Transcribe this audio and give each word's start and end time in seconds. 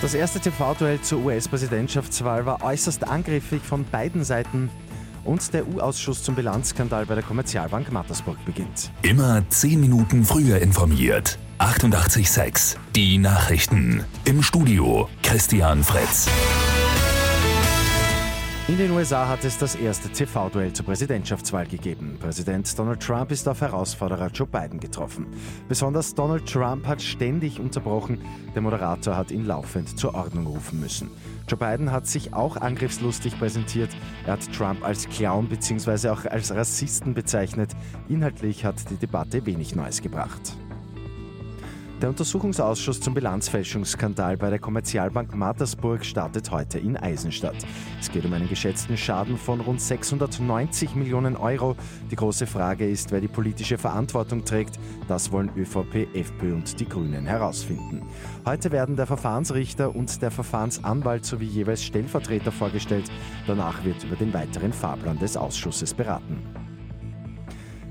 Das 0.00 0.14
erste 0.14 0.40
TV-Duell 0.40 1.02
zur 1.02 1.26
US-Präsidentschaftswahl 1.26 2.46
war 2.46 2.62
äußerst 2.62 3.06
angriffig 3.06 3.60
von 3.62 3.84
beiden 3.84 4.24
Seiten. 4.24 4.70
Und 5.24 5.52
der 5.52 5.68
U-Ausschuss 5.68 6.22
zum 6.22 6.34
Bilanzskandal 6.34 7.04
bei 7.04 7.14
der 7.14 7.22
Kommerzialbank 7.22 7.92
Mattersburg 7.92 8.42
beginnt. 8.46 8.90
Immer 9.02 9.46
10 9.50 9.78
Minuten 9.78 10.24
früher 10.24 10.58
informiert. 10.60 11.38
88.6 11.58 12.76
Die 12.96 13.18
Nachrichten. 13.18 14.02
Im 14.24 14.42
Studio 14.42 15.10
Christian 15.22 15.84
Fritz. 15.84 16.26
In 18.70 18.78
den 18.78 18.92
USA 18.92 19.26
hat 19.26 19.44
es 19.44 19.58
das 19.58 19.74
erste 19.74 20.08
TV-Duell 20.10 20.72
zur 20.72 20.86
Präsidentschaftswahl 20.86 21.66
gegeben. 21.66 22.16
Präsident 22.20 22.78
Donald 22.78 23.02
Trump 23.02 23.32
ist 23.32 23.48
auf 23.48 23.62
Herausforderer 23.62 24.28
Joe 24.28 24.46
Biden 24.46 24.78
getroffen. 24.78 25.26
Besonders 25.68 26.14
Donald 26.14 26.46
Trump 26.46 26.86
hat 26.86 27.02
ständig 27.02 27.58
unterbrochen. 27.58 28.20
Der 28.54 28.62
Moderator 28.62 29.16
hat 29.16 29.32
ihn 29.32 29.44
laufend 29.44 29.98
zur 29.98 30.14
Ordnung 30.14 30.46
rufen 30.46 30.78
müssen. 30.78 31.10
Joe 31.48 31.58
Biden 31.58 31.90
hat 31.90 32.06
sich 32.06 32.32
auch 32.32 32.56
angriffslustig 32.58 33.36
präsentiert. 33.40 33.90
Er 34.24 34.34
hat 34.34 34.52
Trump 34.52 34.84
als 34.84 35.08
Clown 35.08 35.48
bzw. 35.48 36.10
auch 36.10 36.24
als 36.26 36.54
Rassisten 36.54 37.12
bezeichnet. 37.12 37.70
Inhaltlich 38.08 38.64
hat 38.64 38.88
die 38.88 38.98
Debatte 38.98 39.46
wenig 39.46 39.74
Neues 39.74 40.00
gebracht. 40.00 40.56
Der 42.00 42.08
Untersuchungsausschuss 42.08 42.98
zum 42.98 43.12
Bilanzfälschungsskandal 43.12 44.38
bei 44.38 44.48
der 44.48 44.58
Kommerzialbank 44.58 45.34
Mattersburg 45.34 46.02
startet 46.02 46.50
heute 46.50 46.78
in 46.78 46.96
Eisenstadt. 46.96 47.56
Es 48.00 48.10
geht 48.10 48.24
um 48.24 48.32
einen 48.32 48.48
geschätzten 48.48 48.96
Schaden 48.96 49.36
von 49.36 49.60
rund 49.60 49.82
690 49.82 50.94
Millionen 50.94 51.36
Euro. 51.36 51.76
Die 52.10 52.16
große 52.16 52.46
Frage 52.46 52.88
ist, 52.88 53.12
wer 53.12 53.20
die 53.20 53.28
politische 53.28 53.76
Verantwortung 53.76 54.46
trägt. 54.46 54.78
Das 55.08 55.30
wollen 55.30 55.50
ÖVP, 55.54 56.08
FPÖ 56.14 56.54
und 56.54 56.80
die 56.80 56.88
Grünen 56.88 57.26
herausfinden. 57.26 58.00
Heute 58.46 58.72
werden 58.72 58.96
der 58.96 59.06
Verfahrensrichter 59.06 59.94
und 59.94 60.22
der 60.22 60.30
Verfahrensanwalt 60.30 61.26
sowie 61.26 61.48
jeweils 61.48 61.84
Stellvertreter 61.84 62.50
vorgestellt. 62.50 63.10
Danach 63.46 63.84
wird 63.84 64.04
über 64.04 64.16
den 64.16 64.32
weiteren 64.32 64.72
Fahrplan 64.72 65.18
des 65.18 65.36
Ausschusses 65.36 65.92
beraten. 65.92 66.69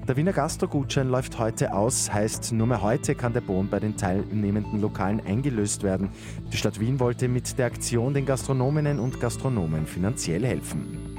Der 0.10 0.18
Wiener 0.18 0.34
Gastro-Gutschein 0.34 1.08
läuft 1.08 1.38
heute 1.38 1.72
aus, 1.72 2.12
heißt 2.12 2.52
nur 2.54 2.66
mehr 2.66 2.82
heute 2.82 3.14
kann 3.14 3.32
der 3.32 3.42
Bon 3.42 3.70
bei 3.70 3.80
den 3.80 3.96
teilnehmenden 3.96 4.82
Lokalen 4.82 5.22
eingelöst 5.24 5.84
werden. 5.84 6.10
Die 6.52 6.58
Stadt 6.58 6.80
Wien 6.80 7.00
wollte 7.00 7.28
mit 7.28 7.60
der 7.60 7.68
Aktion 7.68 8.16
den 8.16 8.26
Gastronominnen 8.26 8.98
und 9.00 9.20
Gastronomen 9.20 9.86
finanziell 9.86 10.44
helfen. 10.44 11.16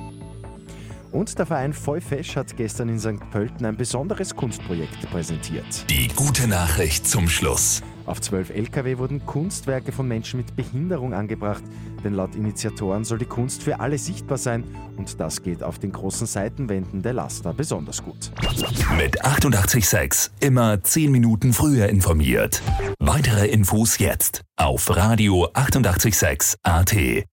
Und 1.12 1.38
der 1.38 1.46
Verein 1.46 1.72
Vollfesch 1.72 2.34
hat 2.34 2.56
gestern 2.56 2.88
in 2.88 2.98
St. 2.98 3.30
Pölten 3.30 3.64
ein 3.64 3.76
besonderes 3.76 4.34
Kunstprojekt 4.34 5.08
präsentiert. 5.08 5.88
Die 5.88 6.08
gute 6.08 6.48
Nachricht 6.48 7.06
zum 7.06 7.28
Schluss. 7.28 7.84
Auf 8.06 8.20
zwölf 8.20 8.50
Lkw 8.50 8.98
wurden 8.98 9.24
Kunstwerke 9.26 9.92
von 9.92 10.08
Menschen 10.08 10.38
mit 10.38 10.56
Behinderung 10.56 11.14
angebracht, 11.14 11.62
denn 12.02 12.14
laut 12.14 12.34
Initiatoren 12.34 13.04
soll 13.04 13.18
die 13.18 13.24
Kunst 13.24 13.62
für 13.62 13.80
alle 13.80 13.98
sichtbar 13.98 14.38
sein 14.38 14.64
und 14.96 15.20
das 15.20 15.42
geht 15.42 15.62
auf 15.62 15.78
den 15.78 15.92
großen 15.92 16.26
Seitenwänden 16.26 17.02
der 17.02 17.12
Laster 17.12 17.52
besonders 17.52 18.02
gut. 18.02 18.30
Mit 18.96 19.24
886 19.24 20.32
immer 20.40 20.82
10 20.82 21.10
Minuten 21.12 21.52
früher 21.52 21.88
informiert. 21.88 22.62
Weitere 22.98 23.46
Infos 23.46 23.98
jetzt 23.98 24.42
auf 24.56 24.94
Radio 24.94 25.48
886 25.54 26.56
AT. 26.62 27.29